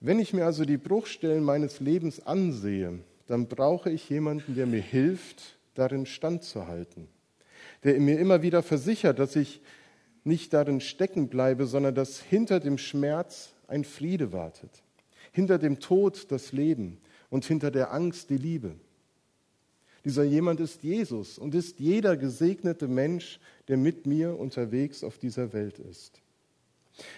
Wenn 0.01 0.19
ich 0.19 0.33
mir 0.33 0.45
also 0.45 0.65
die 0.65 0.77
Bruchstellen 0.77 1.43
meines 1.43 1.79
Lebens 1.79 2.25
ansehe, 2.25 2.99
dann 3.31 3.47
brauche 3.47 3.89
ich 3.89 4.09
jemanden, 4.09 4.55
der 4.55 4.65
mir 4.65 4.81
hilft, 4.81 5.57
darin 5.73 6.05
standzuhalten, 6.05 7.07
der 7.85 7.97
mir 8.01 8.19
immer 8.19 8.41
wieder 8.41 8.61
versichert, 8.61 9.19
dass 9.19 9.37
ich 9.37 9.61
nicht 10.25 10.51
darin 10.51 10.81
stecken 10.81 11.29
bleibe, 11.29 11.65
sondern 11.65 11.95
dass 11.95 12.19
hinter 12.19 12.59
dem 12.59 12.77
Schmerz 12.77 13.53
ein 13.69 13.85
Friede 13.85 14.33
wartet, 14.33 14.83
hinter 15.31 15.57
dem 15.59 15.79
Tod 15.79 16.29
das 16.29 16.51
Leben 16.51 16.97
und 17.29 17.45
hinter 17.45 17.71
der 17.71 17.93
Angst 17.93 18.29
die 18.31 18.37
Liebe. 18.37 18.75
Dieser 20.03 20.25
jemand 20.25 20.59
ist 20.59 20.83
Jesus 20.83 21.37
und 21.37 21.55
ist 21.55 21.79
jeder 21.79 22.17
gesegnete 22.17 22.89
Mensch, 22.89 23.39
der 23.69 23.77
mit 23.77 24.05
mir 24.05 24.37
unterwegs 24.37 25.05
auf 25.05 25.17
dieser 25.17 25.53
Welt 25.53 25.79
ist. 25.79 26.21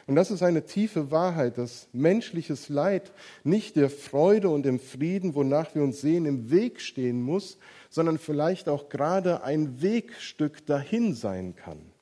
Und 0.08 0.15
das 0.15 0.32
ist 0.32 0.44
eine 0.44 0.65
tiefe 0.65 1.12
Wahrheit, 1.12 1.58
dass 1.58 1.88
menschliches 1.94 2.70
Leid 2.70 3.12
nicht 3.44 3.75
der 3.75 3.89
Freude 3.89 4.50
und 4.50 4.63
dem 4.63 4.80
Frieden, 4.80 5.36
wonach 5.36 5.75
wir 5.75 5.84
uns 5.84 6.01
sehen, 6.01 6.25
im 6.25 6.51
Weg 6.51 6.80
stehen 6.80 7.22
muss, 7.22 7.58
sondern 7.89 8.18
vielleicht 8.18 8.70
auch 8.70 8.89
gerade 8.89 9.44
ein 9.44 9.82
Wegstück 9.82 10.65
dahin 10.65 11.15
sein 11.15 11.56
kann. 11.56 11.94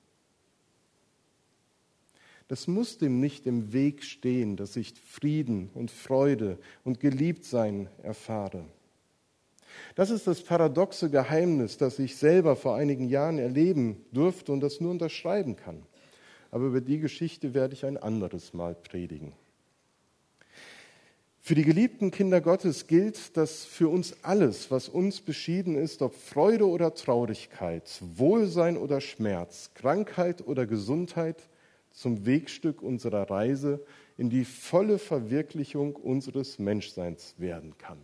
das 2.52 2.68
muss 2.68 2.98
dem 2.98 3.22
nicht 3.22 3.48
im 3.48 3.72
Weg 3.72 4.04
stehen, 4.04 4.58
dass 4.58 4.76
ich 4.76 4.94
Frieden 5.06 5.70
und 5.74 5.90
Freude 5.90 6.58
und 6.84 7.00
Geliebtsein 7.00 7.88
erfahre. 8.04 8.66
Das 9.96 10.10
ist 10.10 10.28
das 10.28 10.44
paradoxe 10.44 11.10
Geheimnis, 11.10 11.78
das 11.78 11.98
ich 11.98 12.18
selber 12.18 12.58
vor 12.58 12.76
einigen 12.76 13.08
Jahren 13.08 13.40
erleben 13.40 14.04
durfte 14.12 14.52
und 14.52 14.60
das 14.60 14.82
nur 14.82 14.92
unterschreiben 14.92 15.56
kann. 15.56 15.84
Aber 16.52 16.66
über 16.66 16.82
die 16.82 17.00
Geschichte 17.00 17.54
werde 17.54 17.74
ich 17.74 17.86
ein 17.86 17.98
anderes 17.98 18.54
Mal 18.54 18.76
predigen. 18.76 19.34
Für 21.44 21.56
die 21.56 21.64
geliebten 21.64 22.12
Kinder 22.12 22.40
Gottes 22.40 22.86
gilt, 22.86 23.36
dass 23.36 23.66
für 23.66 23.90
uns 23.90 24.16
alles, 24.22 24.70
was 24.70 24.88
uns 24.88 25.22
beschieden 25.22 25.76
ist, 25.76 26.04
ob 26.04 26.14
Freude 26.14 26.68
oder 26.68 26.94
Traurigkeit, 26.94 27.90
Wohlsein 28.16 28.78
oder 28.78 29.02
Schmerz, 29.02 29.72
Krankheit 29.74 30.46
oder 30.46 30.68
Gesundheit, 30.68 31.50
zum 31.90 32.26
Wegstück 32.26 32.82
unserer 32.82 33.30
Reise 33.30 33.84
in 34.18 34.30
die 34.30 34.46
volle 34.46 35.00
Verwirklichung 35.00 35.96
unseres 35.96 36.60
Menschseins 36.60 37.36
werden 37.38 37.78
kann. 37.78 37.98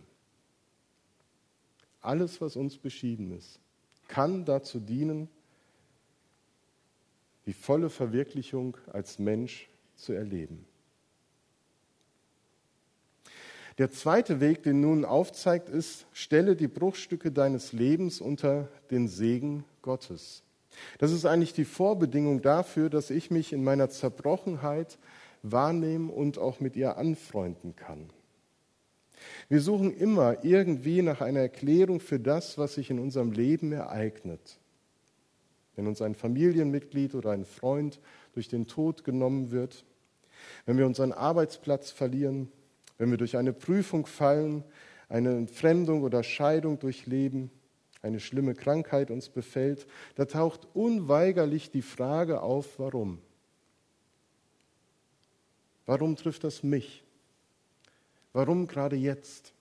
Alles, 2.00 2.40
was 2.40 2.56
uns 2.56 2.76
beschieden 2.76 3.30
ist, 3.30 3.60
kann 4.08 4.44
dazu 4.44 4.80
dienen, 4.80 5.28
die 7.48 7.54
volle 7.54 7.88
Verwirklichung 7.88 8.76
als 8.92 9.18
Mensch 9.18 9.70
zu 9.96 10.12
erleben. 10.12 10.66
Der 13.78 13.90
zweite 13.90 14.40
Weg, 14.40 14.64
den 14.64 14.82
nun 14.82 15.06
aufzeigt, 15.06 15.70
ist, 15.70 16.04
stelle 16.12 16.56
die 16.56 16.68
Bruchstücke 16.68 17.32
deines 17.32 17.72
Lebens 17.72 18.20
unter 18.20 18.68
den 18.90 19.08
Segen 19.08 19.64
Gottes. 19.80 20.42
Das 20.98 21.10
ist 21.10 21.24
eigentlich 21.24 21.54
die 21.54 21.64
Vorbedingung 21.64 22.42
dafür, 22.42 22.90
dass 22.90 23.08
ich 23.08 23.30
mich 23.30 23.54
in 23.54 23.64
meiner 23.64 23.88
Zerbrochenheit 23.88 24.98
wahrnehmen 25.42 26.10
und 26.10 26.36
auch 26.36 26.60
mit 26.60 26.76
ihr 26.76 26.98
anfreunden 26.98 27.74
kann. 27.76 28.10
Wir 29.48 29.62
suchen 29.62 29.96
immer 29.96 30.44
irgendwie 30.44 31.00
nach 31.00 31.22
einer 31.22 31.40
Erklärung 31.40 32.00
für 32.00 32.20
das, 32.20 32.58
was 32.58 32.74
sich 32.74 32.90
in 32.90 32.98
unserem 32.98 33.32
Leben 33.32 33.72
ereignet. 33.72 34.58
Wenn 35.78 35.86
uns 35.86 36.02
ein 36.02 36.16
Familienmitglied 36.16 37.14
oder 37.14 37.30
ein 37.30 37.44
Freund 37.44 38.00
durch 38.34 38.48
den 38.48 38.66
Tod 38.66 39.04
genommen 39.04 39.52
wird, 39.52 39.84
wenn 40.66 40.76
wir 40.76 40.84
unseren 40.84 41.12
Arbeitsplatz 41.12 41.92
verlieren, 41.92 42.50
wenn 42.98 43.12
wir 43.12 43.16
durch 43.16 43.36
eine 43.36 43.52
Prüfung 43.52 44.04
fallen, 44.04 44.64
eine 45.08 45.36
Entfremdung 45.36 46.02
oder 46.02 46.24
Scheidung 46.24 46.80
durchleben, 46.80 47.52
eine 48.02 48.18
schlimme 48.18 48.56
Krankheit 48.56 49.12
uns 49.12 49.28
befällt, 49.28 49.86
da 50.16 50.24
taucht 50.24 50.66
unweigerlich 50.74 51.70
die 51.70 51.82
Frage 51.82 52.42
auf, 52.42 52.80
warum? 52.80 53.20
Warum 55.86 56.16
trifft 56.16 56.42
das 56.42 56.64
mich? 56.64 57.04
Warum 58.32 58.66
gerade 58.66 58.96
jetzt? 58.96 59.52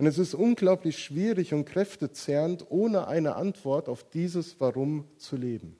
Und 0.00 0.06
es 0.06 0.16
ist 0.16 0.32
unglaublich 0.32 0.98
schwierig 0.98 1.52
und 1.52 1.66
kräftezerrend, 1.66 2.64
ohne 2.70 3.06
eine 3.06 3.36
Antwort 3.36 3.86
auf 3.86 4.02
dieses 4.02 4.58
Warum 4.58 5.04
zu 5.18 5.36
leben. 5.36 5.76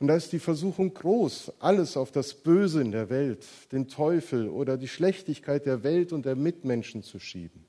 Und 0.00 0.08
da 0.08 0.16
ist 0.16 0.32
die 0.32 0.40
Versuchung 0.40 0.92
groß, 0.92 1.52
alles 1.60 1.96
auf 1.96 2.10
das 2.10 2.34
Böse 2.34 2.80
in 2.80 2.90
der 2.90 3.10
Welt, 3.10 3.46
den 3.70 3.86
Teufel 3.86 4.48
oder 4.48 4.76
die 4.76 4.88
Schlechtigkeit 4.88 5.66
der 5.66 5.84
Welt 5.84 6.12
und 6.12 6.26
der 6.26 6.34
Mitmenschen 6.34 7.04
zu 7.04 7.20
schieben. 7.20 7.64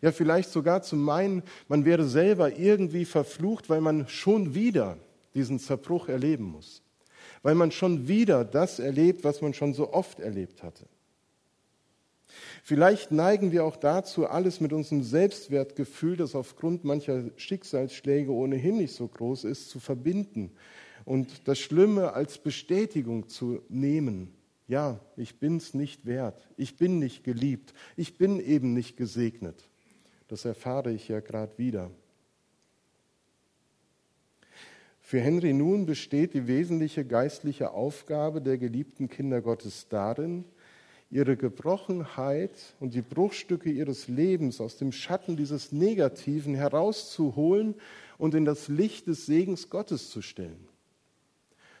Ja, 0.00 0.12
vielleicht 0.12 0.48
sogar 0.48 0.80
zu 0.80 0.96
meinen, 0.96 1.42
man 1.68 1.84
wäre 1.84 2.06
selber 2.06 2.56
irgendwie 2.56 3.04
verflucht, 3.04 3.68
weil 3.68 3.82
man 3.82 4.08
schon 4.08 4.54
wieder 4.54 4.96
diesen 5.34 5.58
Zerbruch 5.58 6.08
erleben 6.08 6.44
muss. 6.44 6.80
Weil 7.42 7.54
man 7.54 7.70
schon 7.70 8.08
wieder 8.08 8.46
das 8.46 8.78
erlebt, 8.78 9.24
was 9.24 9.42
man 9.42 9.52
schon 9.52 9.74
so 9.74 9.92
oft 9.92 10.20
erlebt 10.20 10.62
hatte. 10.62 10.86
Vielleicht 12.68 13.12
neigen 13.12 13.52
wir 13.52 13.64
auch 13.64 13.76
dazu, 13.76 14.26
alles 14.26 14.60
mit 14.60 14.72
unserem 14.72 15.04
Selbstwertgefühl, 15.04 16.16
das 16.16 16.34
aufgrund 16.34 16.82
mancher 16.82 17.30
Schicksalsschläge 17.36 18.32
ohnehin 18.32 18.78
nicht 18.78 18.92
so 18.92 19.06
groß 19.06 19.44
ist, 19.44 19.70
zu 19.70 19.78
verbinden 19.78 20.50
und 21.04 21.46
das 21.46 21.60
Schlimme 21.60 22.12
als 22.14 22.38
Bestätigung 22.38 23.28
zu 23.28 23.62
nehmen. 23.68 24.34
Ja, 24.66 24.98
ich 25.16 25.38
bin 25.38 25.58
es 25.58 25.74
nicht 25.74 26.06
wert, 26.06 26.48
ich 26.56 26.76
bin 26.76 26.98
nicht 26.98 27.22
geliebt, 27.22 27.72
ich 27.94 28.18
bin 28.18 28.40
eben 28.40 28.74
nicht 28.74 28.96
gesegnet. 28.96 29.68
Das 30.26 30.44
erfahre 30.44 30.90
ich 30.90 31.06
ja 31.06 31.20
gerade 31.20 31.56
wieder. 31.58 31.92
Für 34.98 35.20
Henry 35.20 35.52
nun 35.52 35.86
besteht 35.86 36.34
die 36.34 36.48
wesentliche 36.48 37.04
geistliche 37.04 37.70
Aufgabe 37.70 38.42
der 38.42 38.58
geliebten 38.58 39.08
Kinder 39.08 39.40
Gottes 39.40 39.86
darin, 39.88 40.44
ihre 41.10 41.36
Gebrochenheit 41.36 42.74
und 42.80 42.94
die 42.94 43.02
Bruchstücke 43.02 43.70
ihres 43.70 44.08
Lebens 44.08 44.60
aus 44.60 44.76
dem 44.76 44.92
Schatten 44.92 45.36
dieses 45.36 45.72
Negativen 45.72 46.54
herauszuholen 46.54 47.74
und 48.18 48.34
in 48.34 48.44
das 48.44 48.68
Licht 48.68 49.06
des 49.06 49.26
Segens 49.26 49.70
Gottes 49.70 50.10
zu 50.10 50.22
stellen 50.22 50.68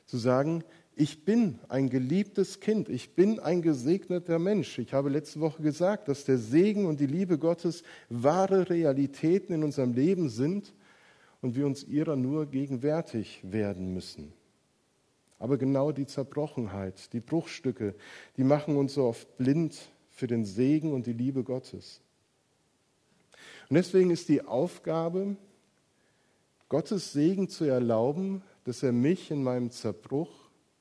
zu 0.06 0.18
sagen, 0.18 0.62
ich 0.94 1.24
bin 1.24 1.58
ein 1.68 1.90
geliebtes 1.90 2.60
Kind, 2.60 2.88
ich 2.88 3.14
bin 3.14 3.38
ein 3.38 3.60
gesegneter 3.60 4.38
Mensch. 4.38 4.78
Ich 4.78 4.94
habe 4.94 5.10
letzte 5.10 5.40
Woche 5.40 5.62
gesagt, 5.62 6.08
dass 6.08 6.24
der 6.24 6.38
Segen 6.38 6.86
und 6.86 7.00
die 7.00 7.06
Liebe 7.06 7.38
Gottes 7.38 7.82
wahre 8.08 8.70
Realitäten 8.70 9.52
in 9.52 9.62
unserem 9.62 9.92
Leben 9.92 10.30
sind 10.30 10.72
und 11.42 11.54
wir 11.54 11.66
uns 11.66 11.84
ihrer 11.84 12.16
nur 12.16 12.46
gegenwärtig 12.46 13.40
werden 13.42 13.92
müssen. 13.92 14.32
Aber 15.38 15.58
genau 15.58 15.92
die 15.92 16.06
Zerbrochenheit, 16.06 17.12
die 17.12 17.20
Bruchstücke, 17.20 17.94
die 18.36 18.44
machen 18.44 18.76
uns 18.76 18.94
so 18.94 19.04
oft 19.04 19.36
blind 19.36 19.76
für 20.10 20.26
den 20.26 20.44
Segen 20.44 20.92
und 20.92 21.06
die 21.06 21.12
Liebe 21.12 21.44
Gottes. 21.44 22.00
Und 23.68 23.74
deswegen 23.74 24.10
ist 24.10 24.28
die 24.28 24.42
Aufgabe, 24.42 25.36
Gottes 26.68 27.12
Segen 27.12 27.48
zu 27.48 27.64
erlauben, 27.64 28.42
dass 28.64 28.82
er 28.82 28.92
mich 28.92 29.30
in 29.30 29.42
meinem 29.42 29.70
Zerbruch 29.70 30.30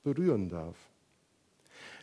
berühren 0.03 0.49
darf. 0.49 0.75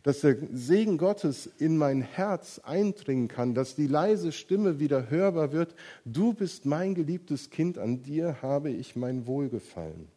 Dass 0.03 0.21
der 0.21 0.37
Segen 0.53 0.99
Gottes 0.99 1.49
in 1.59 1.77
mein 1.77 2.03
Herz 2.03 2.61
eindringen 2.61 3.29
kann, 3.29 3.55
dass 3.55 3.77
die 3.77 3.87
leise 3.87 4.33
Stimme 4.33 4.79
wieder 4.79 5.11
hörbar 5.11 5.53
wird, 5.53 5.75
du 6.05 6.33
bist 6.33 6.67
mein 6.67 6.95
geliebtes 6.95 7.51
Kind, 7.51 7.79
an 7.79 8.03
dir 8.03 8.43
habe 8.43 8.71
ich 8.71 8.95
mein 8.95 9.27
Wohlgefallen. 9.27 10.09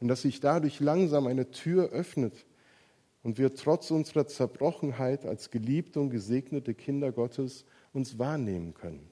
Und 0.00 0.08
dass 0.08 0.22
sich 0.22 0.40
dadurch 0.40 0.80
langsam 0.80 1.26
eine 1.26 1.50
Tür 1.50 1.90
öffnet 1.90 2.46
und 3.22 3.38
wir 3.38 3.54
trotz 3.54 3.90
unserer 3.90 4.26
Zerbrochenheit 4.26 5.26
als 5.26 5.50
geliebte 5.50 6.00
und 6.00 6.10
gesegnete 6.10 6.74
Kinder 6.74 7.12
Gottes 7.12 7.64
uns 7.92 8.18
wahrnehmen 8.18 8.74
können. 8.74 9.08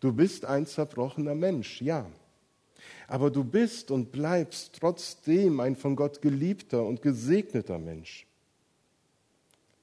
Du 0.00 0.12
bist 0.12 0.44
ein 0.44 0.66
zerbrochener 0.66 1.34
Mensch, 1.34 1.82
ja. 1.82 2.06
Aber 3.08 3.30
du 3.30 3.42
bist 3.42 3.90
und 3.90 4.12
bleibst 4.12 4.76
trotzdem 4.78 5.58
ein 5.60 5.74
von 5.74 5.96
Gott 5.96 6.22
geliebter 6.22 6.84
und 6.84 7.02
gesegneter 7.02 7.78
Mensch. 7.78 8.26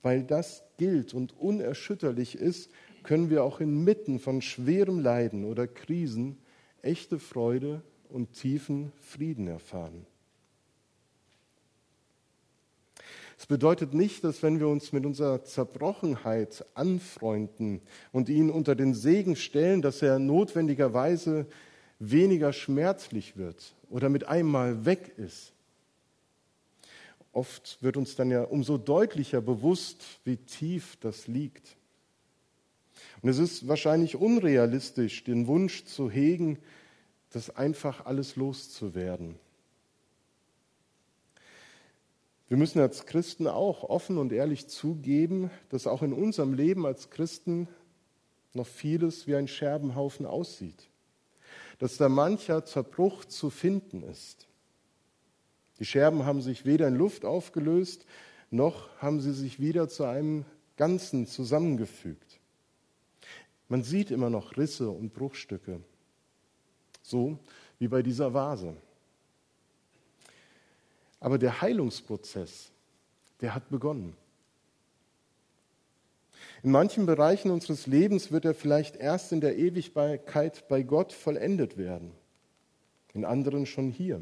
Weil 0.02 0.24
das 0.24 0.64
gilt 0.78 1.14
und 1.14 1.38
unerschütterlich 1.40 2.36
ist, 2.36 2.70
können 3.04 3.30
wir 3.30 3.44
auch 3.44 3.60
inmitten 3.60 4.20
von 4.20 4.42
schwerem 4.42 5.00
Leiden 5.00 5.46
oder 5.46 5.68
Krisen 5.68 6.38
echte 6.82 7.20
Freude 7.20 7.82
und 8.14 8.34
tiefen 8.34 8.92
Frieden 9.02 9.48
erfahren. 9.48 10.06
Es 13.38 13.48
bedeutet 13.48 13.94
nicht, 13.94 14.24
dass 14.24 14.44
wenn 14.44 14.60
wir 14.60 14.68
uns 14.68 14.94
mit 14.94 15.06
unserer 15.06 15.44
Zerbrochenheit 15.44 16.66
anfreunden 16.76 17.82
und 18.12 18.30
ihn 18.30 18.50
unter 18.50 18.76
den 18.76 18.94
Segen 18.94 19.36
stellen, 19.36 19.82
dass 19.82 20.02
er 20.02 20.20
notwendigerweise 20.20 21.48
weniger 22.00 22.54
schmerzlich 22.54 23.36
wird 23.36 23.76
oder 23.90 24.10
mit 24.10 24.26
einmal 24.28 24.86
weg 24.86 25.14
ist. 25.18 25.52
Oft 27.32 27.80
wird 27.82 27.98
uns 27.98 28.16
dann 28.16 28.30
ja 28.30 28.44
umso 28.44 28.78
deutlicher 28.78 29.42
bewusst, 29.42 30.06
wie 30.24 30.38
tief 30.38 30.98
das 31.02 31.28
liegt. 31.28 31.76
Und 33.22 33.30
es 33.30 33.40
ist 33.40 33.68
wahrscheinlich 33.68 34.16
unrealistisch, 34.16 35.24
den 35.24 35.48
Wunsch 35.48 35.86
zu 35.86 36.12
hegen, 36.12 36.60
das 37.34 37.56
einfach 37.56 38.06
alles 38.06 38.36
loszuwerden. 38.36 39.38
Wir 42.48 42.58
müssen 42.58 42.80
als 42.80 43.06
Christen 43.06 43.48
auch 43.48 43.84
offen 43.84 44.18
und 44.18 44.32
ehrlich 44.32 44.68
zugeben, 44.68 45.52
dass 45.70 45.88
auch 45.88 46.02
in 46.02 46.14
unserem 46.14 46.54
Leben 46.54 46.86
als 46.86 47.10
Christen 47.10 47.68
noch 48.54 48.68
vieles 48.68 49.28
wie 49.28 49.36
ein 49.36 49.48
Scherbenhaufen 49.48 50.26
aussieht 50.26 50.90
dass 51.80 51.98
da 51.98 52.10
mancher 52.10 52.66
Zerbruch 52.66 53.26
zu 53.26 53.50
finden 53.50 54.04
ist. 54.04 54.48
Die 55.80 55.86
Scherben 55.86 56.26
haben 56.26 56.42
sich 56.42 56.66
weder 56.66 56.88
in 56.88 56.96
Luft 56.96 57.26
aufgelöst, 57.26 58.06
noch 58.52 58.90
haben 59.02 59.20
sie 59.20 59.34
sich 59.34 59.60
wieder 59.60 59.90
zu 59.90 60.06
einem 60.06 60.46
Ganzen 60.78 61.28
zusammengefügt. 61.28 62.40
Man 63.68 63.84
sieht 63.84 64.12
immer 64.12 64.30
noch 64.30 64.56
Risse 64.56 64.90
und 64.90 65.14
Bruchstücke, 65.14 65.82
so 67.04 67.38
wie 67.78 67.88
bei 67.88 68.02
dieser 68.02 68.34
Vase. 68.34 68.76
Aber 71.20 71.38
der 71.38 71.62
Heilungsprozess, 71.62 72.72
der 73.40 73.54
hat 73.54 73.70
begonnen. 73.70 74.16
In 76.64 76.72
manchen 76.72 77.06
Bereichen 77.06 77.52
unseres 77.52 77.88
Lebens 77.88 78.32
wird 78.32 78.46
er 78.46 78.56
vielleicht 78.56 78.96
erst 78.96 79.32
in 79.32 79.42
der 79.42 79.58
Ewigkeit 79.58 80.68
bei 80.68 80.82
Gott 80.82 81.12
vollendet 81.12 81.78
werden, 81.78 82.12
in 83.14 83.26
anderen 83.26 83.66
schon 83.66 83.92
hier. 83.92 84.22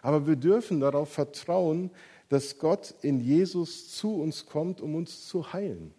Aber 0.00 0.26
wir 0.26 0.36
dürfen 0.36 0.80
darauf 0.80 1.12
vertrauen, 1.12 1.90
dass 2.30 2.58
Gott 2.58 2.94
in 3.02 3.20
Jesus 3.20 3.94
zu 3.94 4.20
uns 4.22 4.46
kommt, 4.46 4.80
um 4.80 4.94
uns 4.94 5.26
zu 5.26 5.52
heilen. 5.52 5.92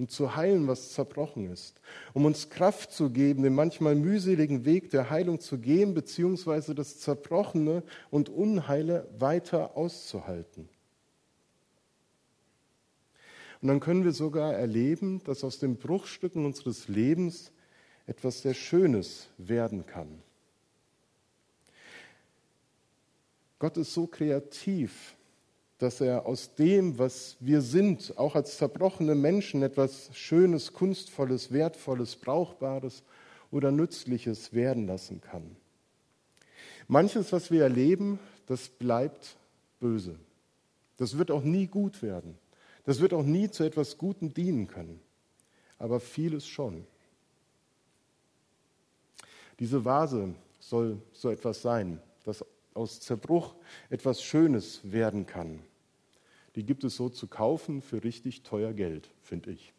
Um 0.00 0.08
zu 0.08 0.34
heilen, 0.34 0.66
was 0.66 0.94
zerbrochen 0.94 1.52
ist. 1.52 1.78
Um 2.14 2.24
uns 2.24 2.48
Kraft 2.48 2.90
zu 2.90 3.10
geben, 3.10 3.42
den 3.42 3.54
manchmal 3.54 3.94
mühseligen 3.94 4.64
Weg 4.64 4.88
der 4.88 5.10
Heilung 5.10 5.40
zu 5.40 5.58
gehen, 5.58 5.92
beziehungsweise 5.92 6.74
das 6.74 7.00
Zerbrochene 7.00 7.82
und 8.08 8.30
Unheile 8.30 9.06
weiter 9.18 9.76
auszuhalten. 9.76 10.70
Und 13.60 13.68
dann 13.68 13.80
können 13.80 14.04
wir 14.04 14.12
sogar 14.12 14.54
erleben, 14.54 15.22
dass 15.24 15.44
aus 15.44 15.58
den 15.58 15.76
Bruchstücken 15.76 16.46
unseres 16.46 16.88
Lebens 16.88 17.52
etwas 18.06 18.40
sehr 18.40 18.54
Schönes 18.54 19.28
werden 19.36 19.84
kann. 19.84 20.22
Gott 23.58 23.76
ist 23.76 23.92
so 23.92 24.06
kreativ, 24.06 25.14
dass 25.80 26.02
er 26.02 26.26
aus 26.26 26.54
dem, 26.54 26.98
was 26.98 27.38
wir 27.40 27.62
sind, 27.62 28.16
auch 28.18 28.34
als 28.34 28.58
zerbrochene 28.58 29.14
Menschen, 29.14 29.62
etwas 29.62 30.10
Schönes, 30.12 30.74
Kunstvolles, 30.74 31.52
Wertvolles, 31.52 32.16
Brauchbares 32.16 33.02
oder 33.50 33.70
Nützliches 33.72 34.52
werden 34.52 34.86
lassen 34.86 35.22
kann. 35.22 35.56
Manches, 36.86 37.32
was 37.32 37.50
wir 37.50 37.62
erleben, 37.62 38.18
das 38.44 38.68
bleibt 38.68 39.36
böse. 39.80 40.16
Das 40.98 41.16
wird 41.16 41.30
auch 41.30 41.42
nie 41.42 41.66
gut 41.66 42.02
werden. 42.02 42.36
Das 42.84 43.00
wird 43.00 43.14
auch 43.14 43.24
nie 43.24 43.50
zu 43.50 43.64
etwas 43.64 43.96
Gutem 43.96 44.34
dienen 44.34 44.68
können. 44.68 45.00
Aber 45.78 45.98
vieles 45.98 46.46
schon. 46.46 46.86
Diese 49.58 49.82
Vase 49.82 50.34
soll 50.58 51.00
so 51.14 51.30
etwas 51.30 51.62
sein, 51.62 52.02
das 52.26 52.44
aus 52.74 53.00
Zerbruch 53.00 53.54
etwas 53.88 54.22
Schönes 54.22 54.80
werden 54.84 55.24
kann. 55.24 55.60
Die 56.60 56.66
gibt 56.66 56.84
es 56.84 56.94
so 56.94 57.08
zu 57.08 57.26
kaufen 57.26 57.80
für 57.80 58.04
richtig 58.04 58.42
teuer 58.42 58.74
Geld, 58.74 59.08
finde 59.22 59.50
ich. 59.50 59.72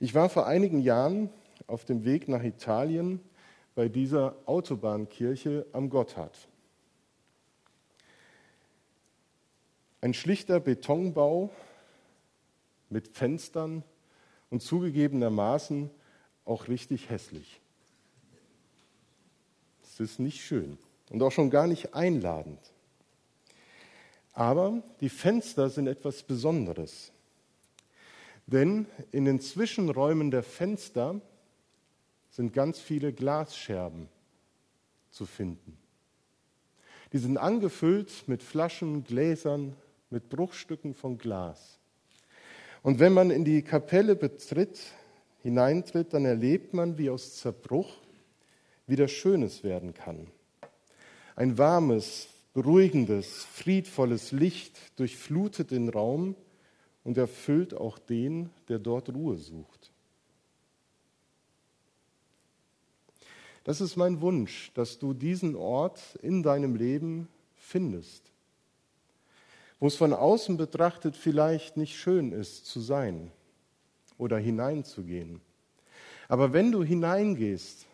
Ich 0.00 0.14
war 0.14 0.30
vor 0.30 0.46
einigen 0.46 0.80
Jahren 0.80 1.28
auf 1.66 1.84
dem 1.84 2.06
Weg 2.06 2.26
nach 2.26 2.42
Italien 2.42 3.20
bei 3.74 3.90
dieser 3.90 4.34
Autobahnkirche 4.46 5.66
am 5.74 5.90
Gotthard. 5.90 6.48
Ein 10.00 10.14
schlichter 10.14 10.58
Betonbau 10.58 11.50
mit 12.88 13.08
Fenstern 13.08 13.84
und 14.48 14.62
zugegebenermaßen 14.62 15.90
auch 16.46 16.68
richtig 16.68 17.10
hässlich 17.10 17.60
ist 20.00 20.18
nicht 20.18 20.40
schön 20.40 20.78
und 21.10 21.22
auch 21.22 21.30
schon 21.30 21.50
gar 21.50 21.66
nicht 21.66 21.94
einladend. 21.94 22.58
Aber 24.32 24.82
die 25.00 25.08
Fenster 25.08 25.70
sind 25.70 25.86
etwas 25.86 26.22
Besonderes. 26.22 27.12
Denn 28.46 28.86
in 29.12 29.24
den 29.24 29.40
Zwischenräumen 29.40 30.30
der 30.30 30.42
Fenster 30.42 31.20
sind 32.30 32.52
ganz 32.52 32.78
viele 32.78 33.12
Glasscherben 33.12 34.08
zu 35.10 35.26
finden. 35.26 35.76
Die 37.12 37.18
sind 37.18 37.38
angefüllt 37.38 38.24
mit 38.26 38.42
Flaschen, 38.42 39.04
Gläsern, 39.04 39.76
mit 40.10 40.28
Bruchstücken 40.28 40.94
von 40.94 41.18
Glas. 41.18 41.78
Und 42.82 42.98
wenn 42.98 43.12
man 43.12 43.30
in 43.30 43.44
die 43.44 43.62
Kapelle 43.62 44.16
betritt, 44.16 44.80
hineintritt, 45.42 46.14
dann 46.14 46.24
erlebt 46.24 46.72
man, 46.72 46.98
wie 46.98 47.10
aus 47.10 47.36
Zerbruch 47.36 47.96
wieder 48.86 49.08
Schönes 49.08 49.62
werden 49.62 49.94
kann. 49.94 50.28
Ein 51.36 51.58
warmes, 51.58 52.28
beruhigendes, 52.52 53.44
friedvolles 53.44 54.32
Licht 54.32 54.78
durchflutet 54.98 55.70
den 55.70 55.88
Raum 55.88 56.34
und 57.04 57.16
erfüllt 57.16 57.74
auch 57.74 57.98
den, 57.98 58.50
der 58.68 58.78
dort 58.78 59.08
Ruhe 59.10 59.36
sucht. 59.36 59.90
Das 63.64 63.80
ist 63.80 63.96
mein 63.96 64.20
Wunsch, 64.20 64.72
dass 64.74 64.98
du 64.98 65.12
diesen 65.12 65.54
Ort 65.54 66.16
in 66.22 66.42
deinem 66.42 66.74
Leben 66.74 67.28
findest, 67.54 68.32
wo 69.78 69.86
es 69.86 69.96
von 69.96 70.12
außen 70.12 70.56
betrachtet 70.56 71.14
vielleicht 71.16 71.76
nicht 71.76 71.96
schön 71.96 72.32
ist 72.32 72.66
zu 72.66 72.80
sein 72.80 73.30
oder 74.18 74.38
hineinzugehen. 74.38 75.40
Aber 76.28 76.52
wenn 76.52 76.72
du 76.72 76.82
hineingehst, 76.82 77.86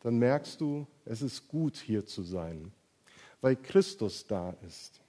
dann 0.00 0.18
merkst 0.18 0.60
du, 0.60 0.86
es 1.04 1.22
ist 1.22 1.48
gut 1.48 1.76
hier 1.76 2.04
zu 2.06 2.22
sein, 2.22 2.72
weil 3.44 3.56
Christus 3.56 4.26
da 4.26 4.56
ist. 4.66 5.02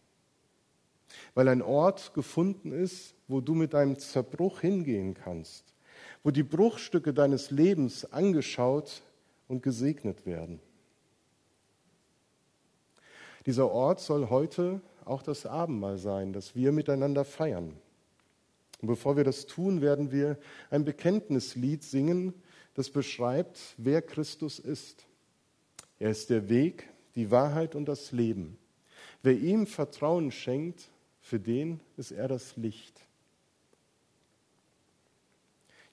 Weil 1.35 1.47
ein 1.47 1.61
Ort 1.61 2.13
gefunden 2.13 2.73
ist, 2.73 3.15
wo 3.29 3.39
du 3.39 3.53
mit 3.53 3.73
deinem 3.73 3.97
Zerbruch 3.97 4.59
hingehen 4.59 5.13
kannst, 5.13 5.63
wo 6.21 6.31
die 6.31 6.43
Bruchstücke 6.43 7.13
deines 7.13 7.49
Lebens 7.49 8.11
angeschaut 8.11 9.03
und 9.47 9.63
gesegnet 9.63 10.25
werden. 10.25 10.59
Dieser 13.45 13.71
Ort 13.71 14.01
soll 14.01 14.29
heute 14.29 14.81
auch 15.05 15.23
das 15.23 15.45
Abendmahl 15.45 15.97
sein, 15.97 16.33
das 16.33 16.57
wir 16.57 16.73
miteinander 16.73 17.23
feiern. 17.23 17.77
Und 18.81 18.87
bevor 18.89 19.15
wir 19.15 19.23
das 19.23 19.45
tun, 19.45 19.79
werden 19.79 20.11
wir 20.11 20.37
ein 20.69 20.83
Bekenntnislied 20.83 21.83
singen, 21.83 22.33
das 22.73 22.89
beschreibt, 22.89 23.75
wer 23.77 24.01
Christus 24.01 24.59
ist. 24.59 25.05
Er 25.99 26.09
ist 26.09 26.29
der 26.29 26.49
Weg, 26.49 26.89
die 27.15 27.31
Wahrheit 27.31 27.75
und 27.75 27.85
das 27.85 28.11
Leben. 28.11 28.57
Wer 29.23 29.33
ihm 29.33 29.67
Vertrauen 29.67 30.31
schenkt, 30.31 30.89
für 31.21 31.39
den 31.39 31.79
ist 31.97 32.11
er 32.11 32.27
das 32.27 32.55
Licht. 32.55 33.01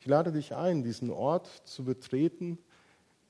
Ich 0.00 0.06
lade 0.06 0.32
dich 0.32 0.54
ein, 0.54 0.82
diesen 0.82 1.10
Ort 1.10 1.46
zu 1.64 1.84
betreten, 1.84 2.58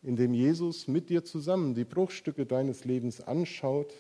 in 0.03 0.17
dem 0.17 0.35
Jesus 0.35 0.89
mit 0.89 1.11
dir 1.11 1.25
zusammen 1.25 1.75
die 1.75 1.85
Bruchstücke 1.85 2.47
deines 2.47 2.85
Lebens 2.85 3.21
anschaut 3.21 3.93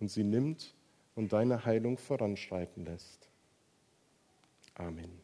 und 0.00 0.10
sie 0.10 0.24
nimmt 0.24 0.74
und 1.14 1.32
deine 1.32 1.64
Heilung 1.64 1.98
voranschreiten 1.98 2.86
lässt. 2.86 3.28
Amen. 4.74 5.23